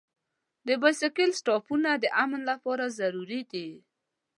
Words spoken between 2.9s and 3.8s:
ضروري دي.